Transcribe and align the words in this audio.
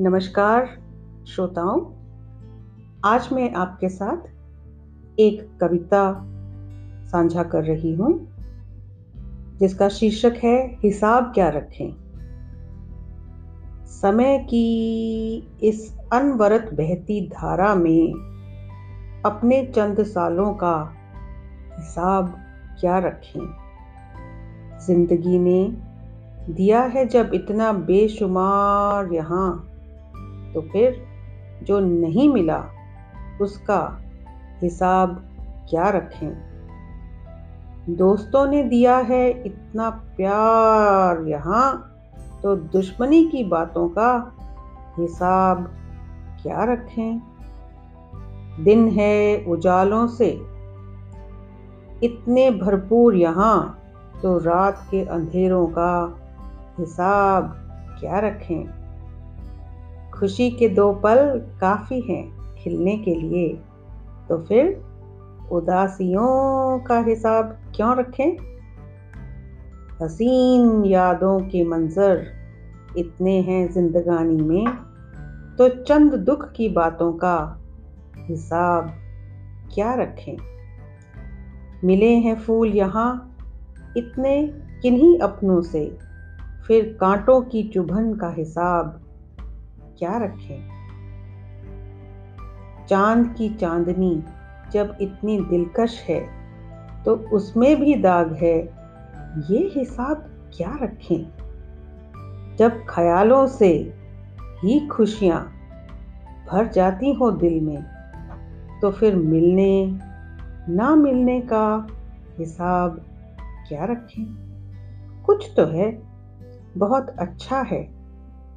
नमस्कार, 0.00 0.66
श्रोताओं। 1.26 1.80
आज 3.04 3.28
मैं 3.32 3.54
आपके 3.54 3.88
साथ 3.88 4.16
एक 5.20 5.58
कविता 5.60 6.26
साझा 7.06 7.42
कर 7.42 7.64
रही 7.64 7.94
हूँ, 7.94 8.28
जिसका 9.58 9.88
शीर्षक 9.88 10.32
है, 10.44 10.78
हिसाब 10.82 11.24
क्या 11.34 11.48
रखें? 11.48 11.96
समय 13.86 14.38
की 14.38 14.76
इस 15.62 15.98
अनवरत 16.12 16.70
बहती 16.74 17.28
धारा 17.28 17.74
में 17.74 18.12
अपने 19.26 19.66
चंद 19.66 20.02
सालों 20.02 20.54
का 20.54 20.92
हिसाब 21.78 22.38
क्या 22.80 22.98
रखें? 22.98 23.40
ज़िंदगी 24.86 25.38
ने 25.38 25.93
दिया 26.50 26.82
है 26.82 27.06
जब 27.06 27.30
इतना 27.34 27.72
बेशुमार 27.72 29.12
यहाँ। 29.12 29.50
तो 30.54 30.60
फिर 30.60 31.02
जो 31.62 31.80
नहीं 31.80 32.28
मिला, 32.28 32.64
उसका 33.40 34.00
हिसाब 34.62 35.16
क्या 35.70 35.88
रखें? 35.88 36.54
दोस्तों 37.88 38.46
ने 38.46 38.62
दिया 38.64 38.96
है 38.98 39.30
इतना 39.46 39.90
प्यार 39.90 41.24
यहाँ 41.28 41.90
तो 42.42 42.56
दुश्मनी 42.56 43.24
की 43.24 43.44
बातों 43.44 43.88
का 43.88 44.10
हिसाब 44.98 45.64
क्या 46.42 46.64
रखें? 46.64 47.20
दिन 48.64 48.88
है 48.88 49.44
उजालों 49.44 50.06
से, 50.06 50.28
इतने 52.02 52.50
भरपूर 52.50 53.14
यहाँ 53.14 53.78
तो 54.22 54.38
रात 54.38 54.86
के 54.90 55.04
अंधेरों 55.04 55.66
का 55.66 56.20
हिसाब 56.78 57.44
क्या 58.00 58.18
रखें? 58.18 58.84
खुशी 60.10 60.50
के 60.50 60.68
दो 60.68 60.92
पल 60.92 61.42
काफ़ी 61.60 62.00
हैं 62.00 62.54
खिलने 62.54 62.96
के 62.96 63.14
लिए। 63.14 63.60
तो 64.28 64.38
फिर 64.38 64.84
उदासियों 65.52 66.78
का 66.78 66.98
हिसाब 66.98 67.58
क्यों 67.76 67.96
रखें? 67.96 68.36
हसीन 70.02 70.84
यादों 70.84 71.40
के 71.40 71.64
मंजर 71.64 72.26
इतने 72.96 73.40
हैं 73.40 73.72
जिंदगानी 73.72 74.36
में 74.36 74.66
तो 75.58 75.68
चंद 75.68 76.14
दुख 76.14 76.52
की 76.52 76.68
बातों 76.68 77.12
का 77.12 77.60
हिसाब 78.16 78.90
क्या 79.74 79.94
रखें? 79.94 80.36
मिले 81.84 82.10
हैं 82.10 82.40
फूल 82.40 82.68
यहाँ, 82.68 83.36
इतने 83.96 84.46
किन्हीं 84.82 85.18
अपनों 85.18 85.62
से? 85.62 85.98
फिर 86.66 86.96
कांटों 87.00 87.40
की 87.42 87.62
चुभन 87.62 88.14
का 88.14 88.28
हिसाब 88.30 89.00
क्या 89.98 90.16
रखें? 90.16 90.74
चाँद 92.88 93.34
की 93.38 93.48
चांदनी 93.54 94.22
जब 94.72 94.96
इतनी 95.00 95.38
दिलकश 95.40 96.00
है 96.08 96.20
तो 97.04 97.14
उसमें 97.16 97.80
भी 97.80 97.94
दाग 97.94 98.32
है, 98.32 98.56
ये 99.50 99.58
हिसाब 99.74 100.30
क्या 100.56 100.78
रखें? 100.82 101.22
जब 102.56 102.84
ख्यालों 102.88 103.46
से 103.46 103.68
ही 104.62 104.86
खुशियाँ 104.86 105.40
भर 106.52 106.68
जाती 106.68 107.12
हो 107.12 107.30
दिल 107.30 107.60
में 107.60 107.82
तो 108.82 108.90
फिर 108.90 109.16
मिलने, 109.16 109.98
ना 110.68 110.94
मिलने 110.94 111.40
का 111.40 111.86
हिसाब 112.38 113.04
क्या 113.68 113.84
रखें? 113.84 114.24
कुछ 115.26 115.50
तो 115.56 115.66
है। 115.66 116.13
बहुत 116.76 117.08
अच्छा 117.08 117.60
है। 117.60 117.94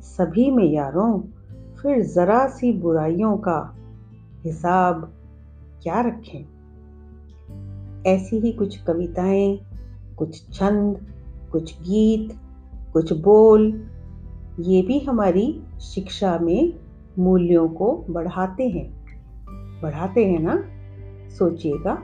सभी 0.00 0.50
में 0.50 0.64
यारों 0.64 1.20
फिर 1.82 2.04
जरा 2.04 2.48
सी 2.48 2.72
बुराइयों 2.72 3.36
का 3.36 3.76
हिसाब 4.44 5.14
क्या 5.82 6.00
रखें? 6.00 6.44
ऐसी 8.06 8.36
ही 8.36 8.52
कुछ 8.52 8.82
कविताएँ, 8.82 9.60
कुछ 10.18 10.42
छंद, 10.52 11.06
कुछ 11.52 11.80
गीत, 11.80 12.38
कुछ 12.92 13.12
बोल, 13.12 13.90
ये 14.60 14.82
भी 14.82 14.98
हमारी 14.98 15.62
शिक्षा 15.80 16.38
में 16.38 16.74
मूल्यों 17.18 17.68
को 17.68 18.04
बढ़ाते 18.10 18.68
हैं। 18.68 18.98
बढ़ाते 19.82 20.26
हैं 20.26 20.38
ना? 20.38 20.64
सोचिएगा। 21.30 22.02